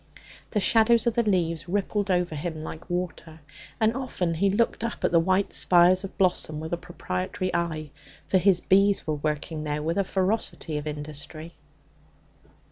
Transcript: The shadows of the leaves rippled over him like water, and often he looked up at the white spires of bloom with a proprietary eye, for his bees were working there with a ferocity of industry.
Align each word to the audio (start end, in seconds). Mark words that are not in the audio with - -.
The 0.49 0.59
shadows 0.59 1.05
of 1.05 1.13
the 1.13 1.21
leaves 1.21 1.69
rippled 1.69 2.09
over 2.09 2.33
him 2.33 2.63
like 2.63 2.89
water, 2.89 3.41
and 3.79 3.95
often 3.95 4.33
he 4.33 4.49
looked 4.49 4.83
up 4.83 5.03
at 5.03 5.11
the 5.11 5.19
white 5.19 5.53
spires 5.53 6.03
of 6.03 6.17
bloom 6.17 6.59
with 6.59 6.73
a 6.73 6.77
proprietary 6.77 7.53
eye, 7.53 7.91
for 8.25 8.39
his 8.39 8.61
bees 8.61 9.05
were 9.05 9.13
working 9.13 9.63
there 9.63 9.83
with 9.83 9.99
a 9.99 10.03
ferocity 10.03 10.79
of 10.79 10.87
industry. 10.87 11.53